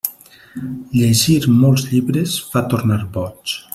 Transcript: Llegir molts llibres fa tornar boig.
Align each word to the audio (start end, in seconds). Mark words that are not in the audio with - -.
Llegir 0.99 1.37
molts 1.57 1.83
llibres 1.91 2.39
fa 2.55 2.65
tornar 2.73 2.99
boig. 3.19 3.55